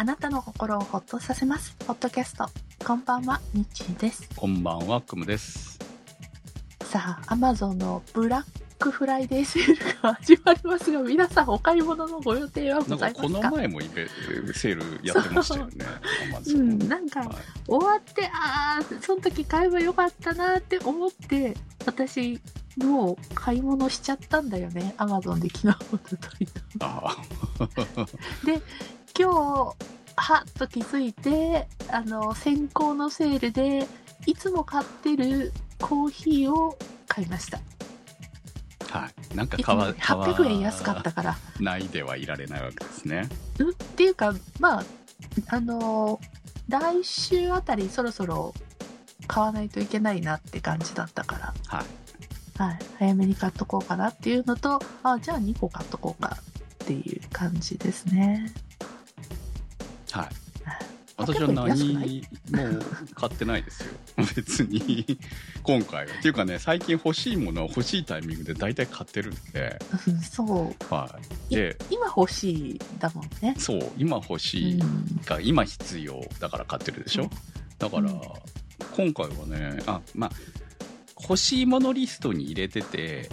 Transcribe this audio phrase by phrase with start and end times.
[0.00, 1.76] あなたの心をほっとさせます。
[1.86, 2.46] ポッドキャスト。
[2.86, 4.26] こんばんは、みっちーです。
[4.34, 5.78] こんばんは、くむです。
[6.84, 8.44] さあ、アマゾンのブラッ
[8.78, 13.50] クフライデーセールが始まりますが、皆さんお買い物のご予定はございますか？
[13.50, 14.08] の前もイベ
[14.54, 15.84] セールやってましたよね。
[16.46, 17.28] うンん、なんか、はい
[17.68, 21.54] 終わって、ああ、その時買えばよかったなって思って、
[21.84, 22.40] 私、
[22.78, 24.94] もう買い物しちゃったんだよね。
[24.96, 26.62] アマゾンで昨日、おとといと。
[26.80, 27.18] あ
[29.18, 29.76] 今日、
[30.16, 33.86] はっと気づいて、あの、先行のセールで、
[34.26, 36.78] いつも買ってるコーヒーを
[37.08, 37.60] 買いました。
[38.92, 39.36] あはい。
[39.36, 41.36] なんか買わ買わ800円安かったから。
[41.58, 43.28] ないではいられないわけですね。
[43.58, 43.70] うん？
[43.70, 44.84] っていうか、まあ、
[45.48, 46.20] あの、
[46.68, 48.54] 来週あたりそろそろ
[49.26, 51.86] 買わないといけないなって感じだったから、はい。
[52.60, 56.36] はい、早めに買っとこうかなっていうのと、あ、じゃあ2個買っとこうか
[56.84, 58.52] っていう感じですね。
[60.12, 60.24] はい。
[60.24, 60.30] はい
[61.16, 62.82] 私は800円安く何も
[63.14, 63.90] 買ってないですよ。
[64.34, 65.18] 別に。
[65.62, 66.12] 今回は。
[66.18, 70.94] っていうかね、最近欲しいものは欲しいタイミングで大体買ってるんで、うんそう。
[70.94, 71.18] は
[71.50, 71.54] い。
[71.54, 73.54] で、今欲しいだもんね。
[73.58, 77.28] そう、今欲しいうんが、今必要だから買ってるでしょ？
[77.78, 78.20] だから、うん
[78.96, 80.30] 今回はねあまあ
[81.22, 83.28] 欲しいものリストに入れてて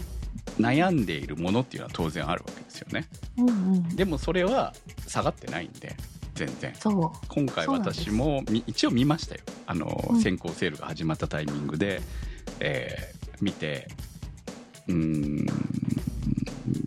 [0.59, 3.95] 悩んでいるものっていうのは当然あるわけですよねうんうん。
[3.95, 4.73] でもそれは
[5.07, 5.95] 下がってないんで
[6.37, 6.73] 全然。
[6.75, 7.27] そう。
[7.27, 9.41] 今回私もみ一応見ましたよ。
[9.65, 10.21] あの、うん。
[10.21, 12.01] 先行セールが始まったタイミングで、
[12.59, 13.87] えー見て
[14.87, 15.45] うーん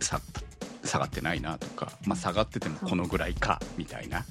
[0.01, 0.19] さ
[0.83, 4.25] 下がってないなとか、まあ、下がっててもこのぐらいかみたいな。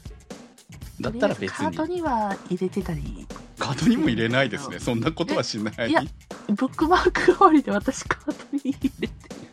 [1.00, 3.26] だったら別カートにには入れてたり、
[3.58, 4.78] カートにも入れないですね。
[4.78, 5.90] そんなことはしない。
[5.90, 6.02] いや
[6.48, 9.09] ブックマーク代わりで私カートに入れて。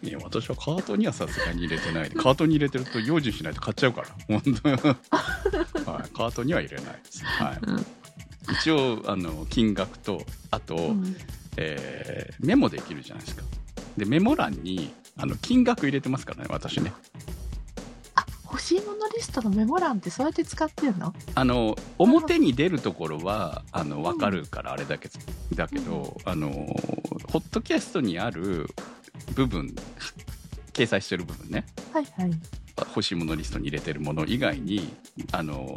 [0.08, 2.10] いや私はカートにはさすがに入れてない。
[2.10, 4.08] で カートに入れてると用心しないと買っちゃうから。
[4.28, 4.96] 本当に、はい、
[5.84, 7.86] カートには入れないです、はい、うん
[8.50, 11.16] 一応あの金額とあと、うん。
[11.58, 13.44] えーメモできるじゃないですか。
[13.98, 16.94] でメモ欄にあの金額入れてますからね私ね。
[18.14, 21.16] あ、欲しいものリストのメモ欄ってそうやって使ってんの？
[21.34, 25.10] あの表に出るところはあの分かるからあれだけ
[25.56, 28.70] だけど、あのホットキャストにある
[29.34, 29.74] 部分
[30.74, 32.32] 掲載してる部分ねはいはい。
[32.78, 34.94] 欲しいものリストに入れてるもの以外に
[35.32, 35.76] あの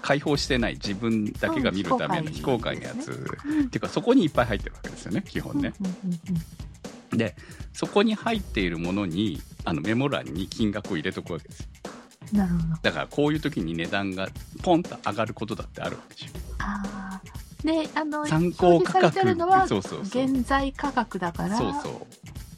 [0.00, 3.10] 開放してない自分だけが見るためのうん非非公開のやつ、
[3.44, 5.92] うんっていうかそこにいっぱい入ってるわけですよね基本ね、うんうん
[7.12, 7.36] うんで
[7.72, 11.66] そこに入っているものにあのメモ欄に金額を入れとくわけですよ
[12.32, 12.64] うんなるほど。
[12.82, 14.28] だからこういう時に値段が
[14.62, 17.43] ポンと上がることだってあるわけでしょああ。
[17.64, 20.24] で、あの、参考価表示されて格るのは、そうそうそう。
[20.24, 22.06] 現在価格だから、そうそ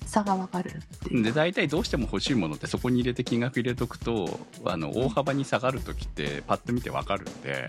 [0.07, 0.81] 差がわかる。
[1.11, 7.69] で大体どうしても欲しいものってそこに入れて金額入れとくとあの大幅に下がる時ってパッと見てわかるんで。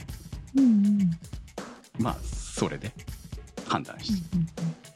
[0.55, 0.71] うんうん。
[0.71, 1.11] うん
[1.99, 2.91] まあそれで
[3.67, 4.37] 判断して。
[4.37, 4.47] うん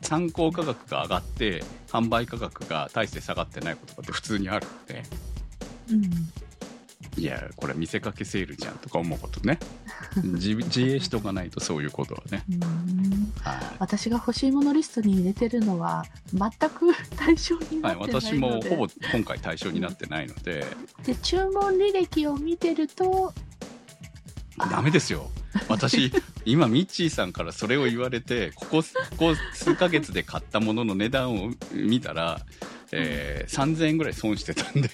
[0.03, 5.03] 参考価格が上がって販売価格が大して下がってないことだって普通にあるんで。
[5.89, 7.21] うんうん。
[7.21, 9.59] いやこれ見せかけセールじゃんとか思うことね
[10.15, 13.33] 自自衛しとかないとそういうことはね、うん。
[13.41, 20.65] は私が欲しいものリストに入れてるのは全く対象にい、なはい、ってないので、私もほぼ今回対象になってないので。
[21.05, 23.33] で注文履歴を見てると
[24.69, 25.29] ダメですよ。
[25.67, 26.11] 私
[26.45, 28.83] 今ミッチーさんからそれを言われてこここ
[29.17, 32.39] こ数ヶ月で買ったものの値段を見たら、
[32.91, 34.89] えー3000円ぐらい損してたんで。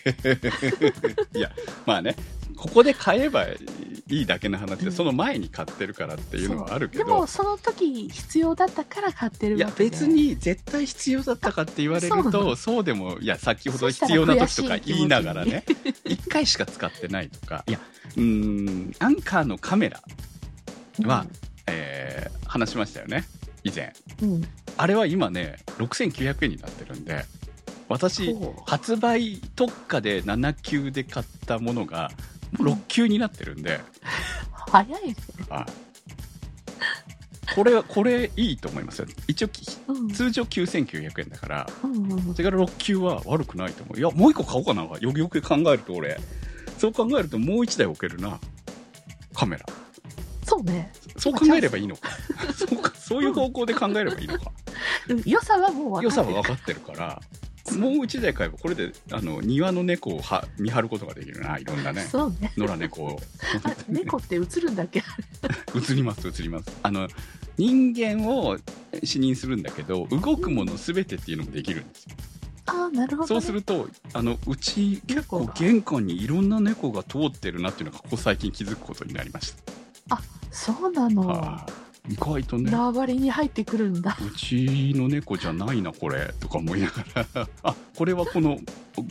[1.36, 1.52] いや
[1.86, 2.16] まあね
[2.56, 3.46] ここで買えば
[4.10, 4.92] いいだけの話で、うん。
[4.92, 9.90] その前に買ってるからっていうのはあるけでどもその時必要だったから買ってるいやわけで。
[9.90, 12.56] 別に絶対必要だったかって言われるとの。
[12.56, 15.64] そうでもいや先ほど必要な時とか言いながらね
[16.06, 17.80] 1回しか使ってないとか いや。
[18.16, 20.02] うーんアンカーのカメラ
[21.06, 21.26] は、
[21.68, 23.26] えー話しましたよね
[23.66, 23.94] 以前。
[24.22, 24.48] うん、うん
[24.78, 27.26] あれは今ね6900円になってるんで
[27.90, 28.36] 私
[28.66, 32.12] 発売特価で7級で買ったものが
[32.54, 33.80] 6級になってるんで、
[34.52, 35.16] 早いね、
[35.50, 37.54] はい。
[37.56, 39.08] これはこれいいと思いますよ。
[39.28, 40.10] 一応きうん。
[40.10, 44.00] 通常9900円だからうんうんそれから6級は悪くないと思う。
[44.00, 44.84] いやもう一個買おうかな。
[44.84, 46.20] よくよく考えると俺。
[46.78, 48.40] そう考えるともう1台置けるな。
[49.34, 49.66] カメラ。
[50.44, 50.92] そうね。
[51.18, 52.10] そう考えればいいのか。
[52.54, 52.92] そうか。
[52.96, 54.52] そういう方向で考えればいいのか。
[55.10, 56.12] うん良さはもう分か良る。
[56.12, 57.22] さは分かってるから
[57.78, 61.58] もう1台買えばこれであの庭の猫をは見張ることができるな。
[61.58, 62.02] いろんなね。
[62.02, 62.54] そうね。
[62.58, 63.20] 野良猫を。
[63.64, 65.04] あ 猫って映るんだっけ？
[65.76, 66.66] 映ります映ります。
[66.84, 67.08] あの
[67.58, 68.58] 人間を
[69.04, 72.16] 視認するんだけど動くもの全てっていうのもできるんですよ。
[72.68, 73.28] ああ、なるほど、ね。
[73.28, 79.54] そうするとあのうち結構玄関にいろんな猫が通ってるなっていうのがここ最近気づくことになりまし
[80.58, 81.24] そうなの。
[81.24, 81.72] た、はい、
[82.10, 82.72] 意外とね。
[82.72, 84.18] 縄張りに入ってくるんだ。
[84.22, 86.34] うちの猫じゃないなこれ。
[86.40, 87.48] とか思いながら。
[87.64, 88.58] あこれはこの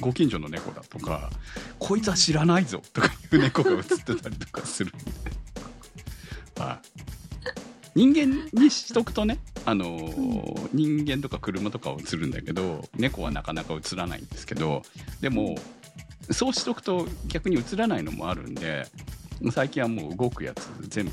[0.00, 1.31] ご近所の猫だとか
[1.78, 4.93] こいつは知らないぞとかいう猫が映ってたりとかする
[6.58, 6.81] は
[7.94, 14.82] い、人間にしとくとねあのー人間とか車とかは映るんだけど猫はなかなか映らないんですけど
[15.20, 15.56] でも
[16.31, 18.87] そうしとくと逆に映らないのもあるんで
[19.52, 21.12] 最近はもう動くやつ全部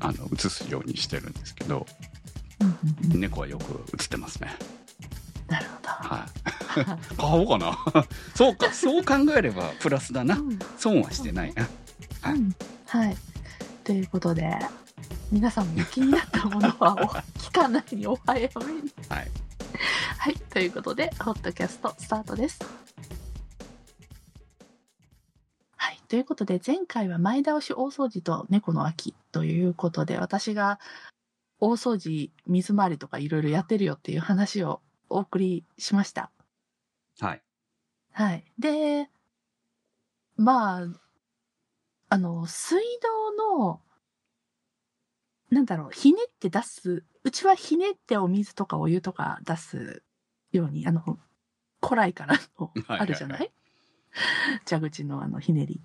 [0.00, 1.86] あの映すようにしてるんですけど
[2.60, 4.54] うんうんうん猫はよく映ってますね。
[5.48, 5.88] なるほど。
[5.88, 7.16] はい。
[7.16, 8.04] 買おうかな。
[8.36, 10.36] そうか、そう考えればプラスだな。
[10.36, 11.68] うん損はしてないな。
[12.20, 12.54] はいうん
[12.86, 13.16] はい。
[13.84, 14.56] ということで、
[15.30, 18.92] 皆さんも気になったものはお期間内にお早めに。
[19.08, 19.30] はい。
[20.18, 20.34] はい。
[20.50, 22.58] ということで、ホットキャストスタートです。
[26.10, 30.80] ということで、前回は前倒し大掃除と猫の秋ということで、私が
[31.60, 36.32] 大掃除、水回りとかいろいろやってるよっていう話をお送りしました。
[37.20, 37.42] はい。
[38.10, 38.44] はい。
[38.58, 39.08] で、
[40.36, 40.88] まあ、
[42.08, 43.32] あの、水道
[43.68, 43.80] の、
[45.50, 50.02] なんだろう、ひねって出す、うちはひねってお水とかお湯とか出す
[50.50, 51.20] ように、あの、
[51.82, 53.52] 古来からの はいはいあるじゃない？
[54.68, 55.80] 蛇口のあのひねり。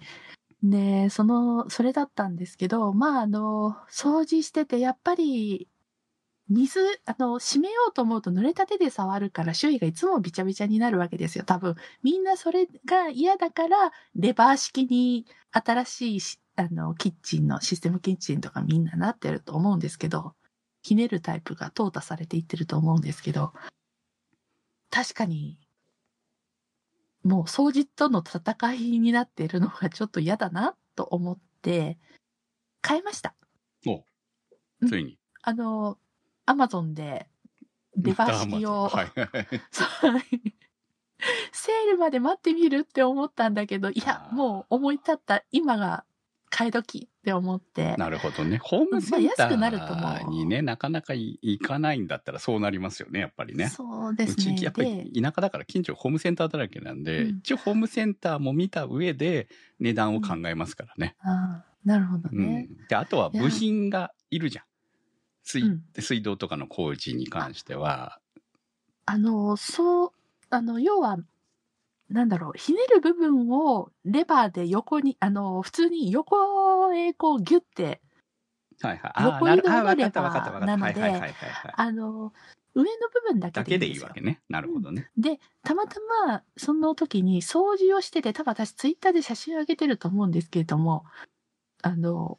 [0.63, 5.67] で、その、それだったんですけど、まあ、あの、掃除してて、やっぱり、
[6.49, 11.43] 水、あの、閉めようと思うと濡れた手で触るから周囲がいつもびちゃびちゃになるわけですよ。
[11.43, 20.35] 多分、みんなそれが嫌だから、レバー式に新しいしあの、キッチンのシステムキッチンとかみんななってると思うんですけど、
[20.83, 23.53] ひねるタイプが淘汰されていってると思うんですけど、
[24.89, 25.57] 確かに、
[27.25, 31.97] もう掃除との戦いになっているのがちょっと嫌だなと思って、
[32.81, 33.33] 買いました。
[33.87, 34.03] お
[34.81, 35.17] うんついに。
[35.41, 35.97] あの、
[36.45, 37.27] アマゾンで、
[37.97, 39.11] レバー式を、はい。
[41.51, 46.05] セールまで待ってみるって思ったんだけど、いやもう思い立った今が
[46.55, 48.59] 買い時って思って、なるほどね。
[48.63, 53.67] ホームセンタまあ安くなると思うーにね、なかなかい行かないんだったらそうなりますよね、やっぱりね。
[53.67, 54.53] そうですね。
[54.53, 59.49] うちやっぱでり田舎だから近所ホームセンターだらけなんで、うん一応ホームセンターも見た上で
[59.79, 61.17] 値段を考えますからね。
[61.19, 62.61] ああ、なるほどうね。
[62.61, 62.87] ん。
[62.87, 64.65] で、あとは部品がいるじゃん。
[65.43, 68.21] 水,、うん水道とかの工事に関しては。
[69.05, 70.11] あの、そう、
[70.49, 71.17] あの、要は、
[72.09, 78.01] なんだろう、ひねる部分をレバーで横に、あの、普通に横へこうギュッて、
[78.81, 79.23] はいはい。
[79.23, 80.65] 横移動のあーなるあー、わかレバー。
[80.65, 81.35] なので。
[81.75, 82.33] あの、
[82.75, 84.41] 上の部分だけだけででいいわけね。
[84.49, 85.09] なるほどね。
[85.17, 91.05] で、たまたま、その時に掃除をしてて、多分私ツイッターで写真上げてると思うんですけれども、
[91.81, 92.37] あの、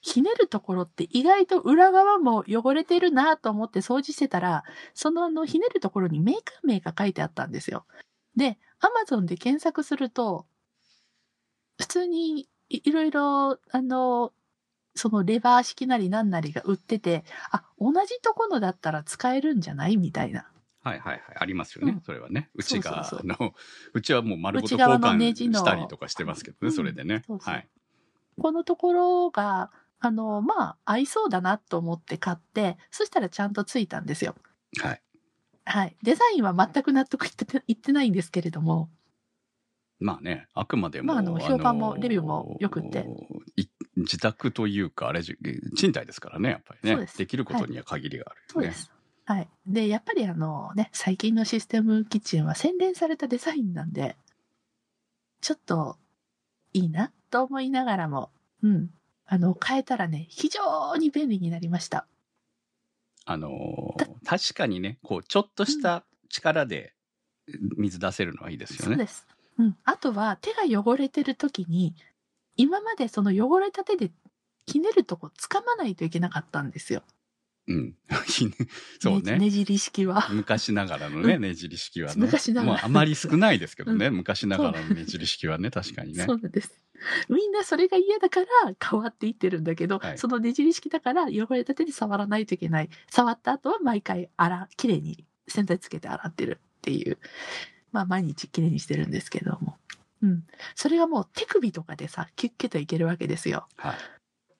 [0.00, 4.62] ひねるところって意外と裏側も汚れてるなと思って掃除してたら、
[4.94, 7.86] そのあの、ひねるところにメーカー名が書いてあったんですよ。
[8.36, 10.46] で、アマゾンで検索すると、
[11.78, 14.32] 普通にいいろいろ、あの、
[14.94, 20.50] そのレバー式なりなんなりが売ってて、あ、同じところだったら使えるんじゃないみたいな。
[20.82, 21.22] はいはいはい。
[21.38, 21.92] ありますよね。
[21.92, 22.48] うんそれはね。
[22.54, 23.54] うちが、そうそうあの、
[23.92, 27.24] うちはもう丸ごと交換のネジのしたりとかしてますけどね、うんそれでね。
[27.26, 27.68] そうそうはい。
[28.40, 34.34] このところが、あの、まあ、合いそうだなと思って買って、そしたらちゃんとついたんですよ。
[34.80, 35.02] はい。
[35.66, 35.96] はい。
[36.02, 38.88] デザインは全く納得いってていってないんですけれども、
[39.98, 41.08] まあね、あくまでも。
[41.08, 43.06] まああの評判もレビューも良くって
[43.56, 45.36] い自宅というか、あれじ、
[45.76, 46.94] 賃貸ですからね、やっぱりね。
[46.94, 48.46] そうですできることには限りがあるよね。
[48.48, 48.92] そうです。
[49.24, 49.48] はい。
[49.66, 54.16] で、やっぱりあのね、最近のシステムキッチンは洗練されたデザインなんで、
[55.40, 55.96] ちょっと
[56.72, 58.30] いいなと思いながらも、
[58.62, 58.90] うん。
[59.24, 62.06] あの、変えたらね、非常に便利になりました。
[63.26, 66.94] あのー確かにね、こう、ちょっとした力で
[67.76, 68.96] 水出せるのはいいですよね。
[68.96, 69.26] そうです。
[69.58, 69.76] うん。
[69.84, 71.94] あとは手が汚れてる時に、
[72.56, 74.10] 今までその汚れた手で
[74.66, 77.02] ひねるとこ掴まないといけなかったんですよ。
[77.68, 77.94] うん。
[79.00, 79.32] そうね。
[79.32, 80.28] ねねじり式は。
[80.30, 82.14] 昔ながらのね、うんねじり式はね。
[82.16, 86.34] 昔ながらもうあまり少ないですけどね、昔ながらのねじり式はね、確かにねそ。
[86.34, 86.80] うなんです。
[87.28, 88.46] みんなそれが嫌だから
[88.82, 92.88] 変わっていってるんだけど、はいそのねじり式だから汚れた手で触らないといけない。
[93.10, 97.18] 触った後は毎回洗、きれいに洗剤つけて洗ってるっていう。
[97.92, 99.76] まあ毎日きれいにしてるんですけども。
[100.22, 100.44] うん。
[100.74, 103.66] それがもう手首とかでさ、キュッキュッといけるわけですよ。
[103.76, 103.94] はい。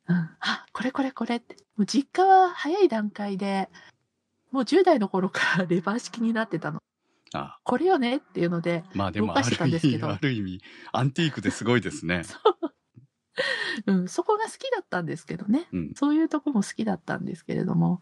[0.08, 0.16] うん。
[0.40, 1.56] あ、これこれこれって。
[1.76, 3.68] もう実家は早い段階で、
[4.50, 6.80] もう10代の頃からレバー式になってたの。
[7.34, 10.60] あこれよねっていうので、まあでも動かしてたんですけどある意味、ある意味、
[10.92, 12.22] アンティークですごいですね。
[13.86, 15.68] うん、そこが好きだったんですけどね。
[15.72, 15.92] うん。
[15.94, 18.00] そういうとこも好きだったんですけれども。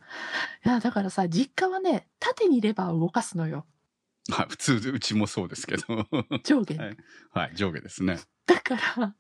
[0.65, 3.67] いや、だからさ、実家はね、縦にレバーを動かすのよ。
[4.31, 6.07] はい、普通、うちもそうですけど。
[6.45, 6.79] 上下に。
[6.81, 6.97] はい
[7.33, 8.21] はい、上下ですね。
[8.47, 9.15] だから、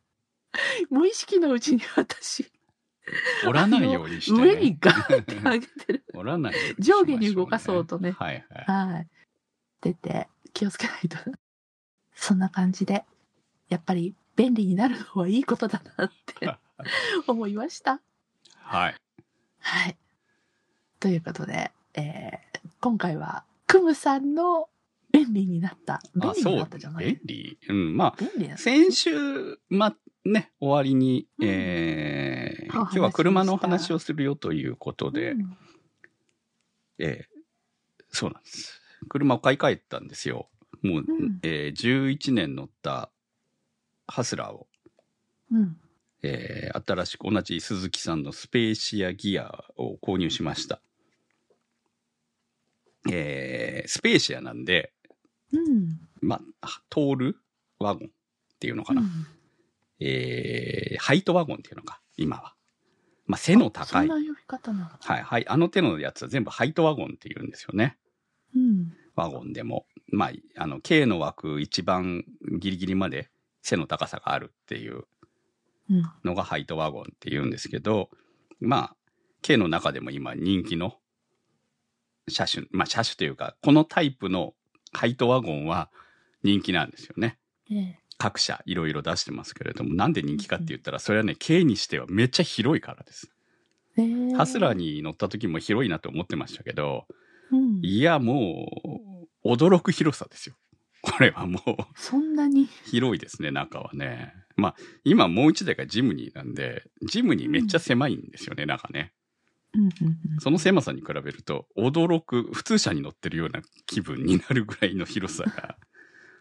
[0.90, 2.50] 無意識のうちに私、
[3.46, 4.54] 折らないようにして、ね。
[4.54, 6.04] 上にガーンって 上げてる。
[6.14, 8.92] 折らないね上下に動かそうとねはいはい。
[8.92, 9.08] はい。
[9.80, 11.18] 出て、気をつけないと。
[12.14, 13.04] そんな感じで、
[13.68, 16.56] やっぱり便利になるのはいいことだなって
[17.26, 18.00] 思いました。
[18.58, 18.94] はい。
[19.60, 19.96] はい。
[21.00, 22.44] ということで、えー
[22.80, 24.68] 今回は、クムさんの
[25.10, 26.02] 便利になった。
[26.14, 26.90] 便あ、利になったじゃ。
[26.90, 27.04] ない？
[27.06, 32.33] 便利うん、まあ、便利な先週、ま、ね、終わりに、うんえー
[32.74, 35.56] 今日は車の話をするよということで、うん
[36.98, 37.34] えー
[38.16, 38.80] そうなんです。
[39.08, 40.48] 車を買い替えたんですよ。
[40.82, 43.10] もう、うんえー11年乗った
[44.06, 44.68] ハスラーを、
[45.50, 45.76] うん。
[46.22, 50.80] えー新しく同じ鈴木さんのスペーシアギアを購入しました。
[53.10, 54.92] えースペーシアなんで、
[55.52, 55.98] うん。
[56.20, 57.36] まあ、通る
[57.78, 58.10] ワゴンっ
[58.60, 59.02] ていうのかな。
[59.02, 59.10] うん
[60.00, 62.54] えーハイトワゴンっていうのか、今は。
[63.26, 64.08] まあ、背の高い
[65.00, 65.48] はい、はい。
[65.48, 67.96] あの手のやつは全部ハイトワゴンって言うんですよね。
[68.54, 68.92] うん。
[69.16, 69.86] ワゴンでも。
[70.08, 72.24] まあ、あの、K の枠一番
[72.58, 73.30] ギリギリまで
[73.62, 75.04] 背の高さがあるっていう
[75.90, 76.02] うん。
[76.24, 78.10] のがハイトワゴンって言うんですけど、
[78.60, 78.96] まあ、
[79.42, 80.98] K の中でも今人気の
[82.28, 84.54] 車種、まあ車種というか、このタイプの
[84.92, 85.90] ハイトワゴンは
[86.42, 87.38] 人気なんですよね。
[87.70, 93.30] ええ各社いろいろ出してますけれども、なんで人気かって言ったら、それはね、K にしてはめっちゃ広いからです。
[93.98, 97.06] ええハスラーに乗った時も広いなと思ってましたけど、
[97.52, 97.80] うん。
[97.82, 100.56] いや、もう、驚く広さですよ。
[101.02, 102.66] これはもう、そんなに？
[102.86, 104.32] 広いですね、中はね。
[104.56, 109.12] まあ、今もう一台がジムニーなんで、ジムニーめっちゃ狭いんですよね、中ね。
[109.74, 109.90] うんうんう
[110.36, 115.76] んその狭さに比べると、驚く、普通車に乗ってるような気分になるぐらいの広さが。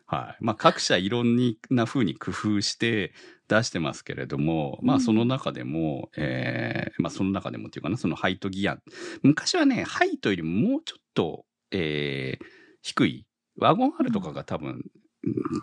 [0.05, 0.43] はい。
[0.43, 3.13] まあ、各社いろんな風に工夫して
[3.48, 8.77] 出してますけれども、まあ、うんその中でも、えーまあ、その中でもっていうかな、そのハイトギア。
[9.22, 12.45] 昔はね、ハイトよりももうちょっと、えー
[12.83, 13.25] 低い、
[13.57, 14.83] ワゴン R とかが多分、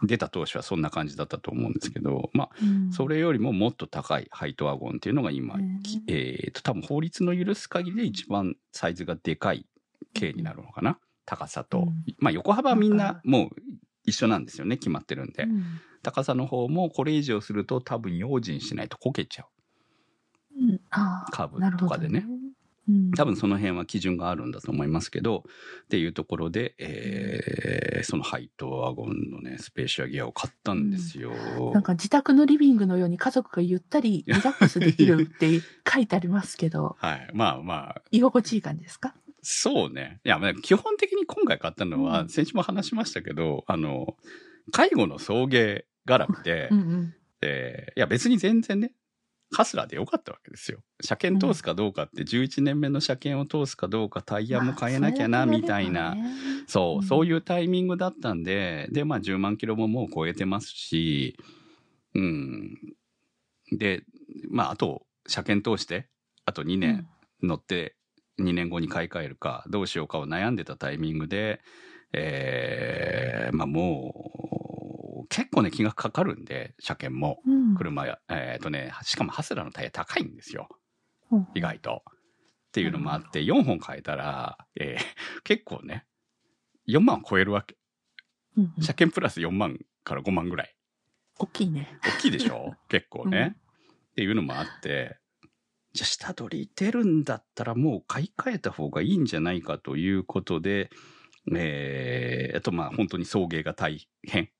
[0.05, 9.67] 出た当初はそんな感じだったと思うんですけど、まあ、うんそれよりももっと高いハイトワゴンっていうのが今、うんきえーと、多分法律の許す限りで一番サイズがでかい
[10.15, 10.99] 系になるのかな。
[11.27, 11.81] 高さと。
[11.81, 13.57] うんまあ横幅はみんなもう
[14.05, 14.77] 一緒なんですよね。
[14.77, 15.45] 決まってるんで。
[15.45, 15.65] うん
[16.03, 20.65] 高さの方もこれ以上すると多分用心しないとこけちゃう。
[20.71, 22.25] うんカーブとかでね。
[22.89, 25.45] うん多分その辺は基準があるんだと思いますけど、
[25.85, 31.33] っていうところで、えーそのハイトワゴンのね、スペーシアギアを買ったんですよ。
[31.75, 37.31] なんか自宅のリビングのように家族がゆったりリラックスできる って書いてありますけど、はい。
[37.35, 39.15] まあまあ、居心地いい感じですか？
[39.43, 40.21] そうね。
[40.25, 44.17] いや、まあ基本的に今回買ったのは、うん先週も話しましたけど、あの、
[44.73, 47.15] 介護の送迎絡みで、 うんうん。
[47.41, 48.93] でいや別に全然ね、
[49.53, 50.83] ハスラーでよかったわけですよ。
[51.01, 56.17] 車検通すかどうかって、11年目の車検を通すかどうか、タイヤも変えなきゃな、みたいな。
[56.67, 61.37] そう、うんそういうタイミングだったんで、で、まあ10万キロももう超えてますし、
[62.15, 62.79] うん。
[63.73, 64.05] で、
[64.51, 66.09] まああと、車検通して、
[66.45, 67.09] あと2年
[67.43, 67.97] 乗って、
[68.39, 71.61] 2年後に買い替えるか、どうしようかを悩んでたタイミングで、
[72.13, 77.41] えー、まあもう、結構ね、気がかかるんで、車検も。
[77.47, 80.69] うん、車や、えっ、とね、しかもハスラーのタイヤ高いんですよ。
[81.31, 82.03] うん意外と。
[82.69, 85.05] っていうのもあって、4本変えたら、えー
[85.45, 86.07] 結構ね、
[86.89, 87.77] 4万超えるわけ。
[88.57, 90.75] うんうん車検プラス4万から5万ぐらい。
[91.39, 91.99] 大きいね。
[92.05, 92.75] 大きいでしょ？
[92.89, 93.55] 結構ね、
[94.11, 95.19] っていうのもあって、
[95.93, 100.91] じゃあ下取り出るんだったらもう買い替えた方がいいんじゃないかということで、
[101.55, 104.51] えー、あとまあ本当に送迎が大変。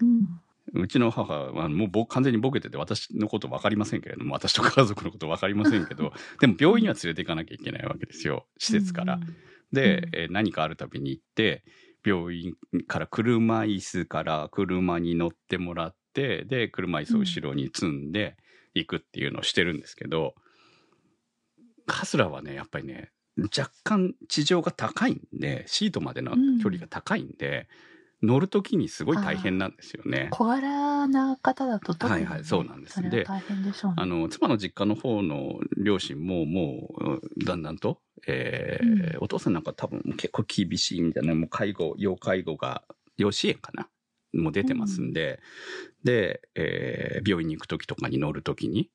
[0.00, 0.40] うん。
[0.74, 9.14] うちの母はもう僕完全にボケてて私のこと分かりませんけれども、私と家族のこと分かりませんけど、 でも病院には連れて行かなきゃいけないわけですよ、施設から。
[9.16, 9.36] うん
[9.72, 11.64] で、うんえー何かあるたびに行って、
[12.04, 12.54] 病院
[12.86, 18.36] から車椅子から車に乗ってもらって、で、車椅子を後ろに積んで
[18.74, 20.34] 行くっていうのをしてるんですけど、
[21.86, 23.10] カスラはね、やっぱりね、
[23.56, 27.68] 若干地上が高いんで、シートまでの距離が高いんで、
[28.22, 30.28] 乗るときにすごい大変なんですよね。
[30.30, 33.26] 小柄な方だと特に、はいはいそうなんですで
[33.72, 33.94] しょうね。
[33.96, 36.94] あの、妻の実家の方の両親もも
[37.36, 42.84] う、だんだんと、えーお父さんなんか多分結構厳しいみたいな、もう介護、要介護が、
[43.16, 43.88] 養子縁かな
[44.32, 45.40] もう出てますんで、
[46.04, 48.88] で、えー病院に行く時とかに乗る時に、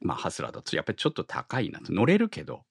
[0.00, 1.92] まあハスラーだとやっぱりちょっと高いなと。
[1.92, 2.62] 乗れるけど、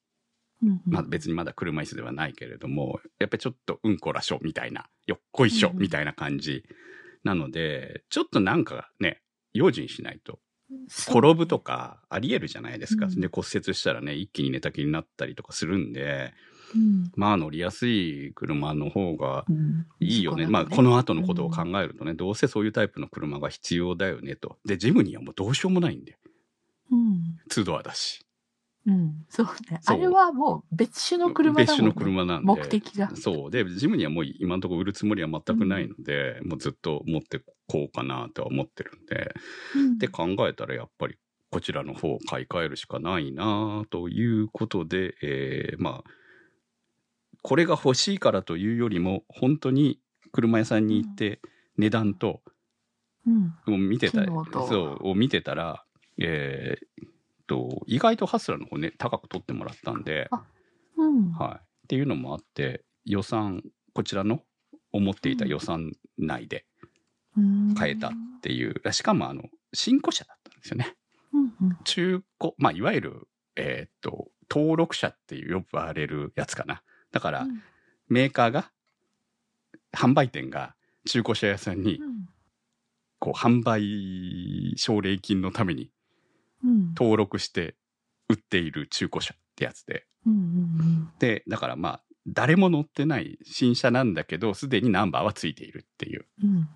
[0.62, 6.64] うんうんまあ別にまだ車椅子ではないけれども、やっぱりちょっとうんこらしょみたいな、よっこいしょうんみたいな感じ
[7.24, 9.20] なので、ちょっとなんかね、
[9.52, 10.40] 用心しないと。
[11.08, 13.06] 転ぶとかありえるじゃないですか。
[13.06, 16.34] うんで骨折したらね、一気に寝たきりになったりとかするんで、
[16.74, 20.46] うんまあ乗りやすい車の方がうんいいよね。
[20.46, 24.58] まあこの後のことを考えるとね、どうせそういうタイプの車が必要だよねと。
[24.66, 26.18] で、ジムにはもうどうしようもないんで、
[26.90, 27.38] うん。
[27.50, 28.24] 2ドアだし。
[28.86, 29.24] うん。
[29.28, 29.80] そうね。
[29.82, 31.64] そうあれはもう別種の車だもん、ね。
[31.64, 32.46] 別種の車なんで。
[32.46, 33.14] 目的が。
[33.16, 33.50] そう。
[33.50, 39.34] で、ジムにはもう今のところ売るつもりは全くないので、もうずっと持ってこうかなとは思ってるんで。
[39.76, 41.18] うんで考えたらやっぱり
[41.50, 46.10] こちらの方を買い替えるしかないなということで、えーまあ、
[47.42, 50.00] これが欲しいからというよりも、本当に
[50.32, 51.40] 車屋さんに行って
[51.76, 52.42] 値段と、
[53.26, 53.74] うん。
[53.74, 55.84] を見てた、そう、を見てたら、
[56.20, 57.10] えーっ
[57.46, 60.44] と、意外とハスラーの方ね、高く取ってもらったんで、あ
[60.96, 61.32] うん。
[61.32, 61.64] はい。
[61.64, 63.62] っていうのもあって、予算、
[63.94, 64.42] こちらの
[64.92, 66.66] 思っていた予算内で
[67.36, 68.10] うん買えたっ
[68.42, 70.96] ていう、しかもあの、新古車だったんですよね。
[71.32, 71.78] うんうん。
[71.84, 76.82] 中古、まあ、いわゆる、えーっと、登録者っていう呼ばれるやつかな。
[77.12, 77.62] だから、うん
[78.10, 78.72] メーカーが、
[79.94, 80.74] 販売店が
[81.06, 82.28] 中古車屋さんに、うん
[83.18, 85.90] こう、販売奨励金のためにうん。
[86.96, 87.76] 登録して
[88.28, 90.04] 売っている中古車ってやつで。
[90.26, 96.56] うんうんで、だからまあ、誰も乗ってない新車なんだけど、すでにナンバーはついているっていう、うん。
[96.56, 96.68] うん。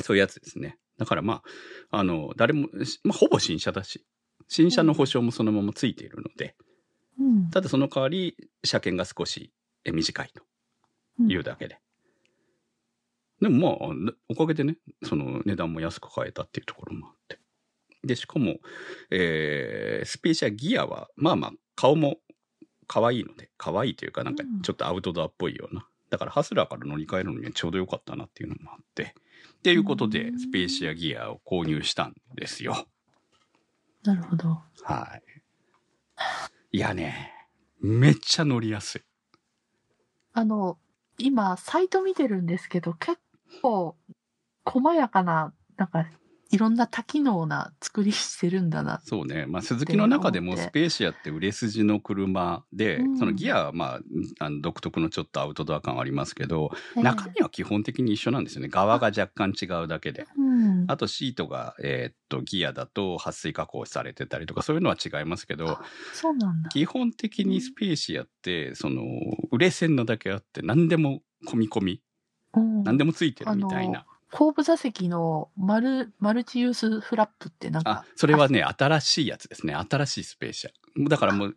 [0.00, 0.78] そういうやつですね。
[0.98, 1.42] だからま
[1.90, 4.06] あ、あの、誰も、しまあ、ほぼ新車だし、
[4.48, 6.56] 新車の保証もそのままついているので、
[7.18, 7.50] うん。
[7.50, 9.52] ただその代わり、車検が少し
[9.86, 10.42] え短いと
[11.22, 11.78] いうだけで。
[13.40, 17.38] でもまあ、なおかげでね、その値段も安く買えたっていうところもあって。
[18.06, 18.56] で、しかも、
[19.10, 22.18] えースペーシアギアは、まあまあ、顔も
[22.86, 25.86] 可愛いので、可愛いというか、なんかうんちょっとアウトドアっぽいような。
[26.10, 29.14] だからハスラーから乗り換えるのにはちょうどよかったなっていうのもあって。
[29.58, 32.86] っていうことでう、んスペーシアギアを購入したんですよ。
[34.04, 34.60] なるほど。
[34.84, 35.22] はい。
[36.72, 37.32] いやね、
[37.80, 39.02] めっちゃ乗りやすい。
[40.32, 40.78] あの、
[41.18, 43.18] 今、サイト見てるんですけど、結
[43.62, 43.96] 構、
[44.64, 46.06] 細やかな、なんか、
[46.50, 49.00] いろんな多機能な作りしてるんだな。
[49.04, 49.46] そうね。
[49.46, 54.00] まあ、鈴木の中でもスペーシアって売れ筋の車で、うんそのギアはまあ、
[54.38, 58.68] あの独特のちょっとアウトドア感はありますけど、ええ中身は基本的に一緒なんですよね。
[58.68, 60.26] 側が若干違うだけで。
[60.36, 60.84] うん。
[60.88, 65.78] あとシートが、えーっと、ギアだと撥水加工されてたりとか、そういうのは違いますけど、
[66.12, 66.68] そうなんだ。
[66.68, 69.02] 基本的にスペーシアって、その、
[69.50, 72.02] 売れ線なだけあって、何でも込み込み、
[72.54, 74.06] うん何でもついてるみたいな。
[74.36, 79.74] 後部座席のマル、マルチユースフラップってなんあか。、それはね、新しいやつですね。
[79.74, 81.08] 新しいスペーシア。
[81.08, 81.56] だからもう、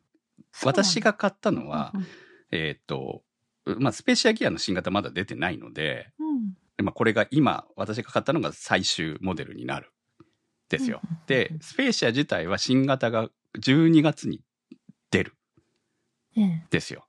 [0.63, 2.05] 私が買ったのは、うん
[2.51, 3.21] えーっと、
[3.65, 6.23] まあ、スペーシアギアの新型まだ出てないので、う
[6.81, 6.85] ん。
[6.85, 9.91] まあ、これが今、私が買ったのが最終モデルになる。
[10.69, 11.01] ですよ。
[11.27, 14.39] で、スペーシア自体は新型が12月に
[15.11, 15.35] 出る。
[16.37, 17.08] ええですよ。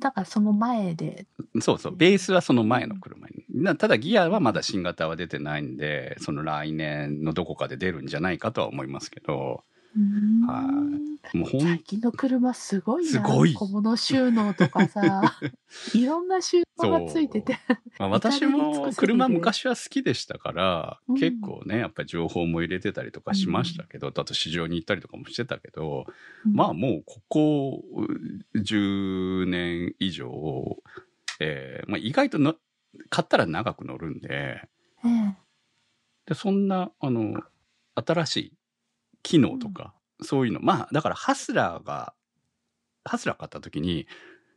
[0.00, 1.26] だからその前で。
[1.60, 1.96] そうそう。
[1.96, 3.44] ベースはその前の車に。
[3.50, 9.69] なただギアはまだ新型は出てないんで、その来年のどこかで出るんじゃないかとは思いますけど、う
[10.46, 10.90] は
[11.32, 11.36] い。
[11.36, 13.10] もう最近の車すごいな。
[13.10, 13.54] すごい。
[13.54, 15.22] 小物収納とかさ、
[15.94, 17.58] いろんな収納がついてて。
[17.98, 21.16] まあ、私も車昔は好きでしたから、うん。
[21.16, 26.06] 結構ね、やっぱり情報も入れてたりとかしましたけど、あと市場に行ったりとかもしてたけど、
[26.44, 27.84] まあもうここ
[28.54, 30.78] う10年以上、
[31.40, 32.54] えーまあ、意外との
[33.08, 34.62] 買ったら長く乗るんで、
[35.04, 35.36] ええ。
[36.26, 37.42] でそんな、あの、
[37.94, 38.52] 新しい
[39.22, 42.14] 機能とか、そういうの、まあ、だからハスラーが、
[43.04, 44.06] ハスラー買った時に、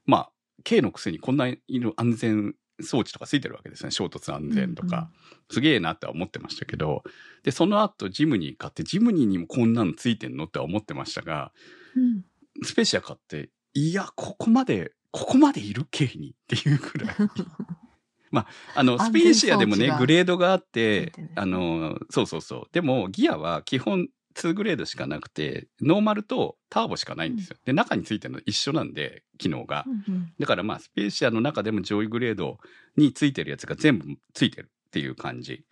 [0.05, 0.31] まあ、
[0.63, 3.91] 軽のくせにこんな色安全装置とかついてるわけですね。
[3.91, 5.09] 衝突安全とか。
[5.49, 7.03] すげえなっては思ってましたけど、
[7.43, 11.51] で、その後ジムニー買って、ジムニーにもこんなのついてんのっては思ってましたが、
[11.95, 12.23] うん
[12.61, 17.15] スペシア買って、いや、ここまで、ここまでいる軽にっていうくらい。
[18.29, 22.63] まあ、あの、スペーシアでもね、グレードがあってあの、そうそうそう。
[22.71, 27.57] でも、ギアは基本2グレードしかなくて、ノーマルとターボしかないんですよ。
[27.65, 29.85] で、中についてるの一緒なんで、機能が。
[29.87, 32.57] うんうんだからまあ、スペーシアの中でも上位グレード
[32.97, 35.63] についてるやつが全部ついてるっていう感じ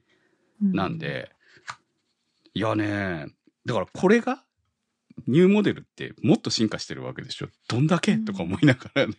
[0.62, 1.32] うんなんで、
[2.54, 3.28] いやね、
[3.66, 4.44] だからこれが
[5.28, 7.48] ニューモデルってもっと進化してるわけでしょ。
[7.68, 8.18] どんだけ？
[8.18, 9.14] とか思いながらね。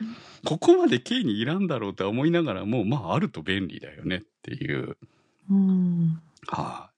[0.44, 4.96] ここまで軽にいらんだろうとは思いながらも、まああると便利だよねっていう。
[5.50, 6.20] うん。
[6.46, 6.89] はあ。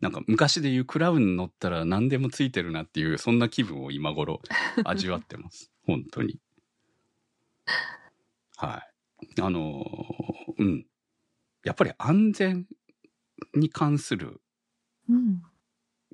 [0.00, 4.40] なんか昔で言うクラウン乗ったら何でもついてるなっていう、そんな気分を今頃
[4.84, 5.70] 味わってます。
[5.86, 6.38] 本当に。
[8.56, 8.82] は
[9.36, 9.40] い。
[9.40, 10.86] あのーうん。
[11.64, 12.66] やっぱり安全
[13.54, 14.40] に関する
[15.08, 15.42] うん。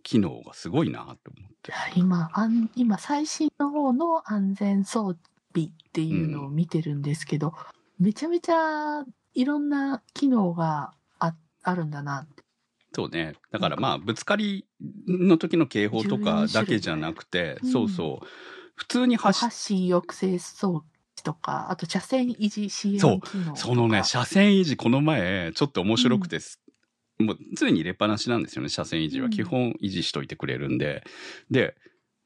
[0.03, 1.73] 機能がすごいなと思って。
[1.95, 5.14] 今、あん今、最新の方の安全装
[5.55, 7.55] 備っていうのを見てるんですけど、
[7.99, 12.43] めちゃめちゃいろんな機能がああるんだなって。
[12.92, 13.35] そうね。
[13.50, 14.66] だからまあ、ぶつかり
[15.07, 18.26] の時の警報とかだけじゃなくて、うんそうそう。
[18.74, 20.85] 普通に発信抑制装置
[21.22, 23.20] とか、あと車線維持支援機そう。
[23.55, 26.61] そのね、車線維持、この前、ちょっと面白くてす、
[27.18, 29.26] もう常に入れっぱなしなんですよね、車線維持は。
[29.26, 31.05] うん基本維持しといてくれるんで。
[31.50, 31.76] で、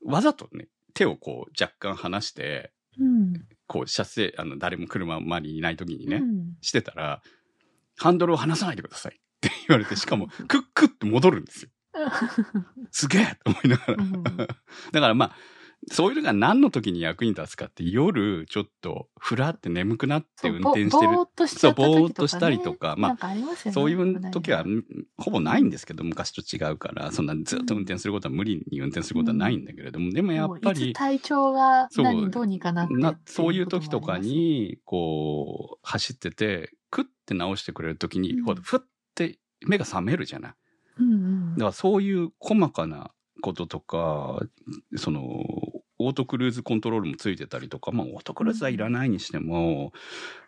[0.04, 3.32] わざとね、手をこう若干離して、うん。
[3.66, 7.22] こう車線、あの、誰も車周りにいない時にね、うんしてたら、
[7.96, 11.70] ハンドルを離さないでくださいって言われて、しかも、クックって戻るんですよ。
[12.90, 13.94] すげえと思いながら。
[13.94, 14.22] うん。
[14.22, 15.36] だからまあ、
[15.90, 21.12] そういうのが何の時に役に立つかって、夜ちょっとふらって眠くなって運転してる。
[21.12, 22.94] ぼぼーっとした時とか、ね、そうぼーっとしたりとか。
[22.96, 24.64] まああねそういう時は
[25.18, 32.04] ほぼないんですけど、昔と違うから、そんなずっと運転することは無理に運転することはないんだけれども、でもやっぱりつ、体調がそう。
[32.04, 38.86] 何どうにかなってなそういう時とかに、こう、走ってて、クッて直してくれる時に、ふって
[39.66, 40.54] 目が覚めるじゃない。
[40.98, 43.10] うんうんだからそういう細かな
[43.42, 44.40] こととか、
[44.96, 45.22] その、
[45.98, 49.92] オートクルーズコントロールもついてたりとか、まあオートクルーズはいらないにしても、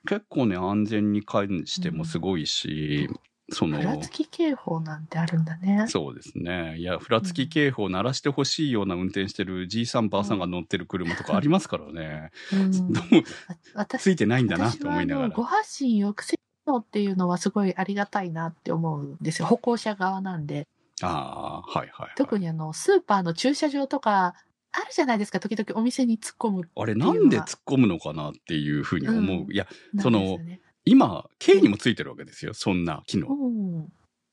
[0.07, 3.09] 結構ね、安全に関してもすごいし、
[3.53, 5.87] そのふ、らつき警報なんてあるんだね。
[5.88, 6.79] そうですね。
[6.79, 12.31] いや、ふらつき警報を鳴らしてほしいような運転してるじいさんばあさんが乗ってる車とかありますからね。
[12.53, 12.73] うん
[13.99, 15.29] ついてないんだなと思いながら。
[15.29, 19.46] の誤発信抑制機能っていうのはすごいありがたいなって思うんですよ。
[19.46, 20.66] 歩行者側なんで。
[21.02, 22.11] ああ、はいはい、はい。
[22.16, 24.35] 特にあの、スーパーの駐車場とか、
[24.72, 25.40] あるじゃないですか。
[25.40, 26.70] 時々お店に突っ込む。
[26.76, 29.20] あれなんで突っ込むのかなっていうふうに思う。
[29.42, 29.66] うんいや、
[30.00, 32.55] そのね今、軽にもついてるわけですよ。
[32.55, 33.29] そんな機能。
[33.29, 33.48] う
[33.85, 33.88] ん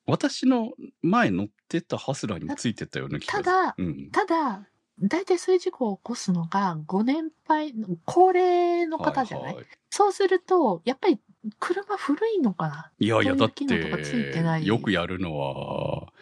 [0.05, 3.43] 私の前乗ってたハスラーにもついてたような気がする。
[3.45, 4.09] ただ、うん。
[4.11, 4.67] ただ、
[4.99, 11.19] 大体そういう事故を起こすのが、ご年配、高齢の方じゃない、はいはいそうすると、やっぱり
[11.59, 12.91] 車古いのかな？
[12.99, 16.13] いやいや、だっ機能とかついてなて、いよくやるのは、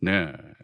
[0.00, 0.56] ねえ、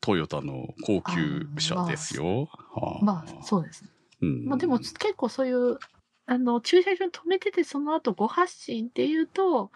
[0.00, 2.48] トヨタの高級車ですよ。
[2.74, 3.84] はまあ、そうです。
[4.22, 5.78] うんまあでも結構そういう、
[6.26, 9.70] あの、駐車場に止めててその後ご発進っていうと、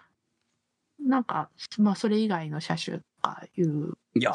[0.99, 4.33] なんか、まあそれ以外の車種とかいう、いや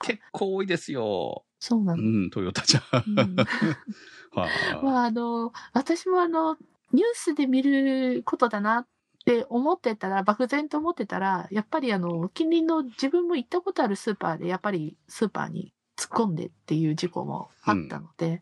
[0.00, 1.44] 結構多いですよ。
[1.58, 2.02] そうなの。
[2.02, 2.82] うん、トヨタじゃ。
[3.06, 3.36] うん
[4.32, 4.48] は
[4.82, 6.56] まああの、私もあの、
[6.94, 8.86] ニュースで見ることだなっ
[9.26, 18.40] て思ってたら、漠然と思ってたら、やっぱりあの、近隣の自分も行ったことあるスーパーで、やっぱりスーパーに突っ込んでっていう事故もあったので、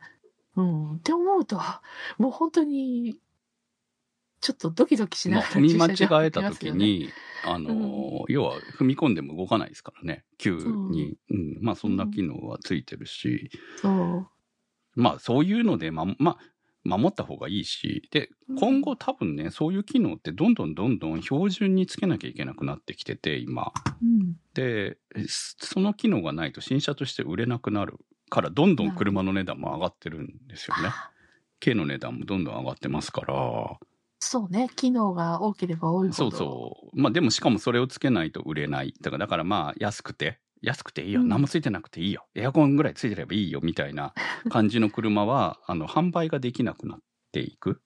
[0.57, 1.59] うん、って思うと、
[2.19, 3.17] もう本当に、
[4.43, 7.09] ちょっとドキドキしなまあ、がら踏み間違えた時に、
[7.45, 11.17] あのー要は踏み込んでも動かないですからね、急に。
[11.31, 14.29] うん、まあ、そんな機能はついてるし、そう。
[14.95, 16.52] まあ、そういうので、ま、まあ、
[16.85, 23.73] 守った方がいいし、で、今後多分ね、そういう機能ってどんどんどんどん標準につけなきゃいけなくなってきてて、今。
[24.03, 24.37] うん。
[24.55, 27.99] で、その機能がないと新車として売れなくなる
[28.31, 30.91] から、どんどん車の値段も上がってるんですよね。
[31.61, 33.79] 軽の値段もどんどん上がってますから。
[34.19, 34.69] そうね。
[34.77, 36.31] 機能が多ければ多いほど。
[36.31, 37.01] そうそう。
[37.01, 38.95] まあでもしかもそれをつけないと売れない。
[39.01, 41.21] だからだからまあ安くて、安くていいよ。
[41.21, 42.27] うん何もついてなくていいよ。
[42.35, 43.61] エアコンぐらいついてればいいよ。
[43.63, 44.15] みたいな
[44.49, 47.01] 感じの車は、あの、販売ができなくなっ
[47.33, 47.83] ていく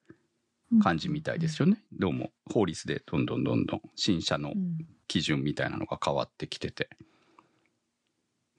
[0.72, 1.82] うん感じみたいですよね。
[1.92, 6.90] どうも法律でどんどんどんどん新車のうん基準みたいなのが変わってきてて。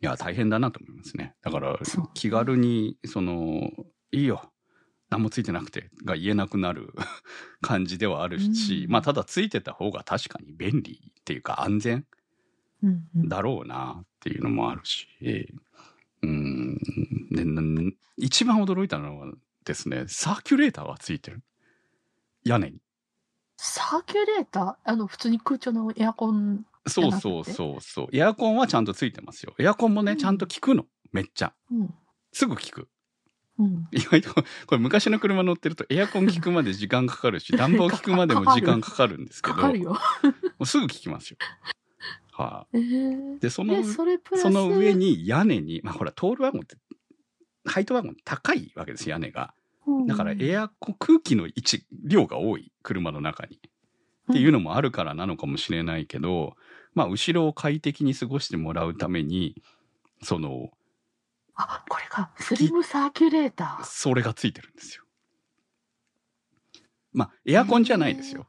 [0.01, 1.35] いや、大変だなと思いますね。
[1.41, 1.77] だから
[2.13, 3.71] 気軽に、その、
[4.11, 4.51] いいよ。
[5.09, 6.93] 何もついてなくてが言えなくなる
[7.61, 12.05] 感じではあるし、うんまあただついてた方が確かに便利っていうか安全うんうん
[13.15, 15.07] だろうなっていうのもあるし、
[16.21, 16.77] うん、
[17.31, 17.61] でな
[18.17, 19.31] 一番驚いたのは
[19.63, 21.41] ですね、サーキュレーターがついてる。
[22.43, 22.79] 屋根に。
[23.57, 24.75] サーキュレーター？
[24.91, 26.65] あの、普通に空調のエアコン。
[26.87, 28.07] そうそうそうそう。
[28.13, 29.53] エアコンはちゃんとついてますよ。
[29.59, 30.85] エアコンもね、うんちゃんと効くの。
[31.11, 31.53] めっちゃ。
[31.71, 31.93] うん。
[32.31, 32.87] すぐ効く。
[33.59, 33.87] うん。
[33.91, 39.55] 意外と、これ昔の車乗ってるとエアコン効くまで時間かかるし、 暖房効くまでも時間かかるんですけど、
[40.65, 41.37] すぐ効きますよ。
[42.37, 44.05] はい、えーで、そので、、そ。
[44.37, 44.93] その上。
[44.93, 46.77] に屋根に、まあほら、トールワゴンって
[47.65, 49.53] ハイトワゴン高いわけです屋根が
[49.85, 56.55] うんだからエアコン空気の位置量が多い車の中にっていうのもあるからなのかもしれないけど、
[56.93, 59.61] まあ後ろを快適に過ごしてもらうために
[60.21, 60.69] その
[61.55, 62.29] あ、これか。
[62.37, 63.83] スリムサーキュレーター。
[63.83, 65.03] それがついてるんですよ。
[67.13, 68.47] まあエアコンじゃないですよ。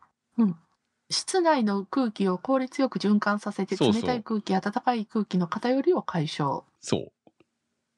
[1.11, 6.65] 室内の空気を効率よく循環させて、そうそう冷たい空気、暖かい空気の偏りを解消。
[6.81, 7.13] そう。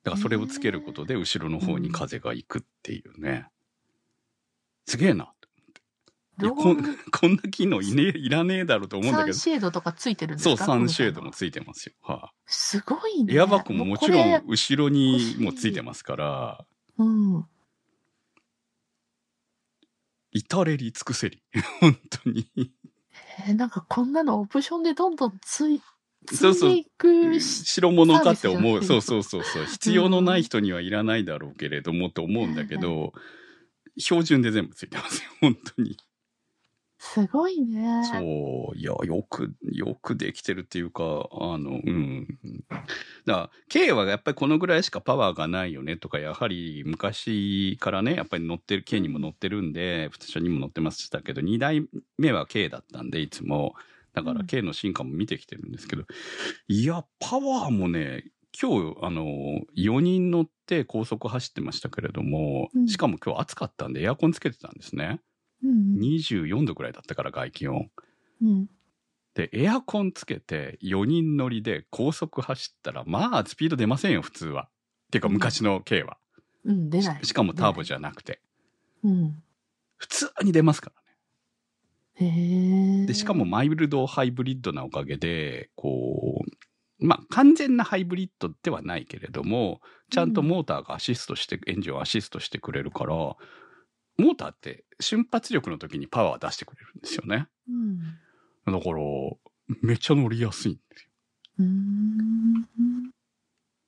[0.04, 3.48] だからそれをつけることで後ろの方に風が行くっていうね。
[4.86, 5.32] すげえな。
[6.40, 9.36] こん こんな機能い,、ね、いらねえだろうと思うんだけど。
[9.36, 10.56] サンシェードとかついてるんですか？
[10.56, 11.94] そう、サンシェードもこついてますよ。
[12.00, 13.34] はすごいい、ね。
[13.34, 17.46] エアバッグももちろん後ろにもついてますから、うん。
[20.32, 21.42] 至れり尽くせり。
[21.80, 22.48] 本当に。
[23.46, 25.80] えーなんかこんなのオプションでどんどんつい、
[26.26, 28.84] つそうそういでいくし、白物かって思う。
[28.84, 29.64] そうそうそうそう。
[29.64, 33.12] 必要のない人にはいらないだろうけれどもと思うんだけど、
[33.98, 35.30] 標準で全部ついてますよ。
[35.40, 35.96] 本当に。
[37.02, 38.02] すごいね。
[38.02, 38.76] そう。
[38.76, 42.26] いや、よく、よくできてるっていうか、あの、うん。
[43.26, 51.86] だから、K はやっぱりこのぐらいしかパワーがないよねとか、やはり昔からね、やっぱり乗ってる、K にも乗ってるんで、普通車にも乗ってましたけど、2代
[52.18, 53.74] 目は K だったんで、いつも。
[54.12, 56.04] だからうん K の進化も見てきてるんですけど、
[56.68, 58.24] いや、パワーもね、
[58.60, 65.20] 今日、あの、4人乗って高速走ってましたけれども、うんしかも今日暑かったんでエアコンつけてたんですね。
[65.62, 67.90] うん24度ぐらいだったから外気温。
[68.42, 68.66] うん。
[69.34, 74.64] で、エアコンつけて4人乗りで高速走ったら、まあ、スピード出ませんよ、普通は。
[74.64, 74.68] っ
[75.10, 76.16] ていうか、うん昔の K は。
[76.64, 77.24] うん、出ない。
[77.24, 77.84] ししかもターボゃ。
[77.84, 78.40] じゃなくて。
[79.04, 79.42] うん。
[79.96, 80.92] 普通に出ますか
[82.18, 83.06] らね。
[83.06, 93.36] で、しかもマイルドハイブリッドなおかげで、こう、まあ、完全なハイブリッドではないけれども、ちゃんとモーターがアシストして、エンジンをアシストしてくれるから、
[94.20, 97.48] モーターって瞬発力の時にパワー出してくれるんですよね。
[97.68, 97.98] うん。
[98.66, 98.96] だから、
[99.82, 101.10] めっちゃ乗りやすいんですよ。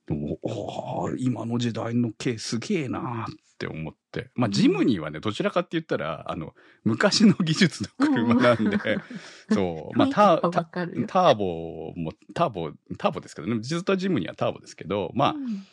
[0.07, 4.31] でも今の時代の軽すげえなーって思って。
[4.35, 8.79] まあ、ジムニーはね、どちらかって言ったら、あの、昔の技術の車なんで、
[9.51, 15.65] そう、まあ、タわターボも、ターボ、ターボですけどね、ずっとジムニーはターボですけど、まうん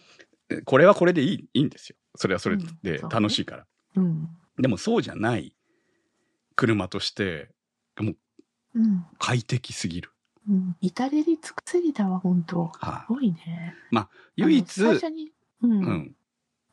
[0.52, 1.96] あ、これはこれでいい、いいんですよ。
[2.16, 3.66] それはそれうんで楽しいから。
[3.96, 4.30] うん。
[4.60, 5.56] でもそうじゃない
[6.56, 7.50] 車として、
[8.00, 8.18] もう
[8.76, 9.06] うん。
[9.18, 10.12] 快適すぎる。
[10.48, 10.76] うん。
[10.82, 13.76] 至れり尽くせりだわ、本当はい、すごいね。
[14.36, 15.32] 唯一、あの最初に、
[15.64, 16.16] うん。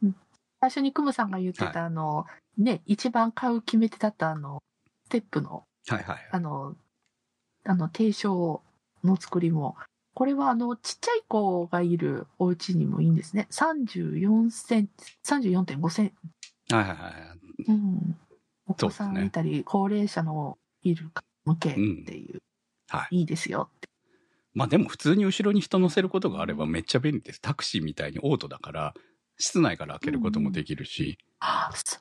[0.03, 0.17] うん、
[0.61, 2.27] 最初にクムさんが言ってはいた、あの、
[2.59, 4.63] ね、一番買う決め手だった、あの、
[5.05, 6.29] ステップの、はいはい。
[6.33, 6.75] あの、
[7.65, 8.61] あの、低床
[9.05, 9.77] の作りも、
[10.15, 13.49] これはあの、ちっちゃい子がいるお家にもいいんですね。
[13.51, 14.93] 34センチ、
[15.25, 16.75] 34.5センチ。
[16.75, 17.46] はいはいはい。
[17.69, 18.17] うん。
[18.67, 21.11] お子さんいたり、高齢者のいる
[21.45, 22.43] 向けっていう、
[22.89, 23.19] はい。
[23.19, 23.89] いいですよって。
[24.55, 27.41] まあでも普通に後ろに人乗せることがあればめっちゃ便利です。
[27.41, 28.95] タクシーみたいにオートだから、
[29.39, 31.99] 室内から開けることもできるし、あ、そ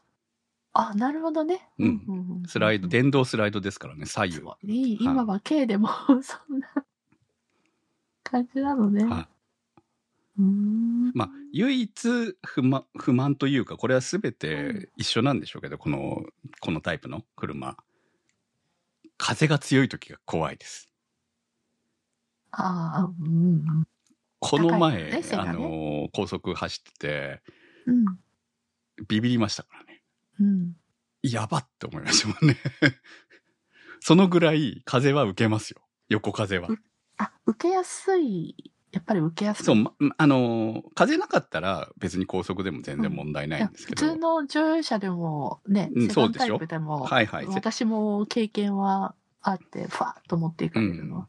[0.78, 1.70] あなるほどね。
[1.80, 4.34] うんんうんスライド、電動スライドですからね、左右。
[4.36, 5.90] すごいいい今は K でも
[6.22, 6.68] そんな
[8.24, 9.06] 感じなのね。
[9.06, 9.28] はうーん
[10.38, 16.24] まあ、唯一不満、不満というか、これは全て一緒なんでしょうけど、この、
[16.60, 17.78] このタイプの車。
[19.18, 20.90] 風が強い時が怖いです。
[22.52, 23.86] ああ、うん
[24.40, 27.42] この前、ね背がねの、高速走ってて、
[27.88, 28.06] うん。
[29.08, 30.04] ビビりましたからね。
[30.40, 30.74] うん。
[31.24, 32.58] やばって思いましたもんね。
[34.00, 35.82] そのぐらい風は受けますよ。
[36.10, 36.70] 横風は。
[37.18, 38.75] あ、受けやすい。
[38.96, 39.66] やっぱり受けやすい。
[39.66, 44.06] そう、まあの、風なかったら別に高速でも全然問題ないんですけど。
[44.06, 47.46] 普通の乗用車でもね、うんセダンタイプでも、はいはい。
[47.48, 51.28] 私も経験はあって、ファーッと持っていかれるのは。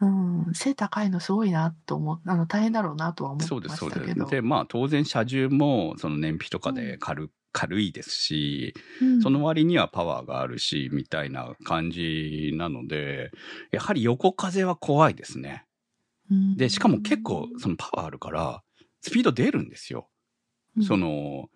[0.00, 4.00] うん、背高いのすごいなと思う、あの、大変だろうなとは思ってそうです、まそうです。
[4.02, 4.26] したけど。
[4.26, 13.30] で、まあ当然車重もその燃費とかで軽,、軽いですし、うんその割にはパワーがあるし、みたいな感じなので、
[13.72, 15.64] やはり横風は怖いですね。
[16.30, 18.62] うんで、しかも結構そのパワーあるから、
[19.00, 20.08] スピード出るんですよ。
[20.76, 21.48] うんその、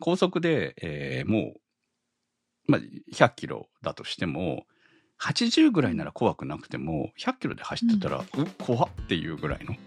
[0.00, 1.54] 高速で、えーも
[2.68, 2.80] う、まあ、
[3.12, 4.66] 100キロだとしても、
[5.20, 8.24] 80ぐらいなら怖くなくても、100キロで走ってたら、う
[8.58, 9.72] 怖っていうぐらいの。
[9.72, 9.78] へ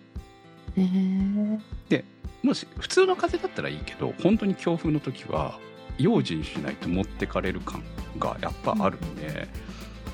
[1.92, 2.04] え
[2.42, 5.60] もし、普通の風だったらいいけど、本当に強風の時は、
[5.98, 7.84] 用心しないと持ってかれる感
[8.18, 9.50] がやっぱあるんで、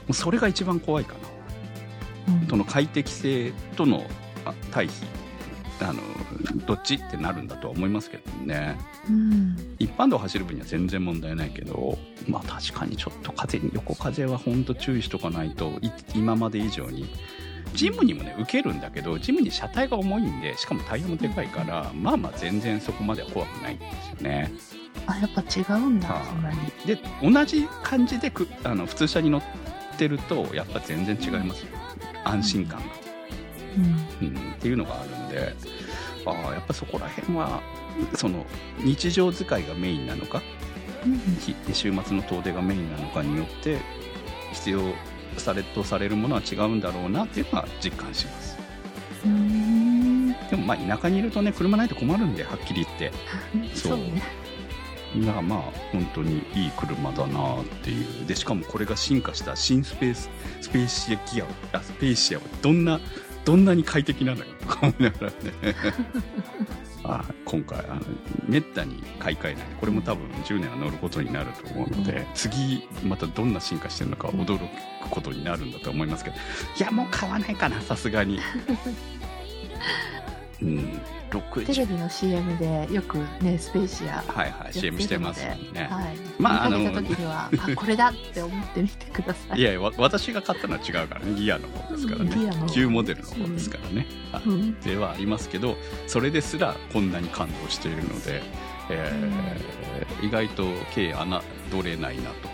[0.08, 1.20] もうそれが一番怖いかな。
[2.28, 4.06] うんその快適性との
[4.46, 4.94] あ対比。
[5.82, 6.02] あの
[6.66, 8.78] どっちってなるんだとは思いますけどね
[9.10, 9.76] うん。
[9.78, 11.98] 一般道を走る分には全然問題ないけど
[12.30, 17.10] まあ確かにちょっと風に横風は本当注意しとかないとい今まで以上に
[17.74, 23.86] ジムにもね受けるんだけどジムに車体が重いんでしかもタイヤもでかいからまあまあ全然そこまでは怖くないんで
[24.18, 24.52] すよね
[25.08, 26.52] あ、やっぱ違うんだ、は
[26.86, 26.96] に。
[26.96, 29.44] で同じ感じでくあの普通車に乗っ
[29.98, 31.85] てるとやっぱ全然違いますよ
[32.26, 32.86] 安心感が、
[34.22, 34.28] うん。
[34.28, 35.56] うん、っていうのがあるんで
[36.26, 37.62] ああやっぱそこら辺は
[38.16, 38.46] その
[38.84, 40.42] 日常使いがメインなのか？
[41.06, 41.18] うん。
[41.40, 43.78] ひ週末の遠出がメインなのかによって
[44.54, 44.82] 必要
[45.38, 48.58] されとされるものは違うんだろうなっていうのは実感します
[49.26, 50.32] うん。
[50.50, 53.12] でもまあ田舎にいるとね車ないと困るんではっきり言って
[53.74, 54.24] そうそうね。
[55.22, 55.60] だからまあ
[55.92, 58.26] 本当にいい車だなっていう。
[58.26, 60.30] でしかもこれが進化した新スペース
[60.62, 63.00] スペーシアギアあスペーシアはどんな
[63.46, 65.36] どんなに快適なのよとか思いながらね。
[67.08, 68.02] あ今回あの
[68.48, 69.64] めったに買い替えない。
[69.80, 72.26] これも多分10年は乗ることになると思うので、うん。
[72.34, 74.66] 次またどんな進化してるのか驚く
[75.12, 76.36] ことになるんだと思いますけど。
[76.36, 76.40] い
[76.80, 78.40] やもう買わないかなさすがに
[80.62, 81.02] うん。
[81.32, 85.58] 60テレビの CM でよくね、スペーシアはいはい CM してますね、
[85.90, 86.18] はい。
[86.40, 89.60] まあ見かけあのた時には、あ、これだって思ってみてください。
[89.60, 91.36] いやいやわ私が買ったのは違うからね。
[91.36, 92.32] ギアの方ですからね。
[92.72, 94.80] 旧モデルの方ですからね、はいうん。
[94.80, 95.76] ではありますけど
[96.08, 98.42] それですらこんなに感動しているので、
[98.90, 99.76] えー
[100.22, 100.64] 意外と
[100.94, 102.50] 経営侮れないなと。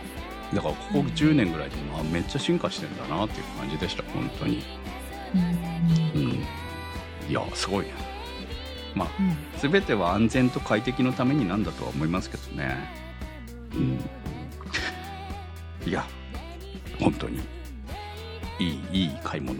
[0.56, 4.64] だからここ10年ぐらいで、まあ、めっちゃ進化してんだなっていう感じでした本当に。
[5.34, 6.01] うん。
[7.32, 7.94] うんいやすごいね。
[8.94, 9.72] まあうん。
[9.72, 12.78] 全ては安全と快適のためになんだとは思いますけどね。
[13.74, 14.00] うん。
[15.89, 16.06] いや
[17.00, 17.39] 本当に。
[18.60, 19.60] いいいい買い物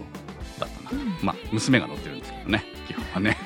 [0.60, 1.16] だったな、うん。
[1.22, 3.36] まあ娘が乗ってるんですけどね基本はね。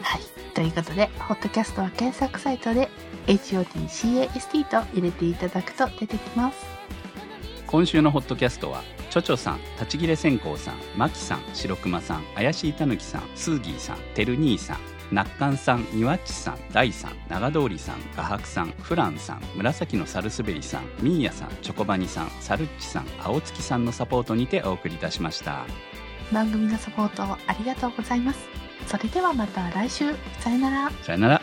[0.00, 0.20] はい。
[0.54, 2.88] ということで、ホットキャストは検索サイトで
[3.26, 6.58] HOTCAST と入れていただくと出てきます。
[7.72, 14.78] 今週のホットキャストはチョチョさん立ち切れ線香さんマキさん白熊さん怪しいたぬきさんスーギーさんてる兄さん
[15.10, 25.66] ナッカンさんニワッチさんダイさん長通りさん画伯さんフランさん紫のサルスベリさんミーヤさんチョコバニさんサルッチさん青月さんのサポートにてお送りいたしました
[26.32, 28.48] 番組のサポートありがとうございます。
[28.86, 30.14] それではまた来週。
[30.40, 30.90] さよなら。
[31.02, 31.41] さよなら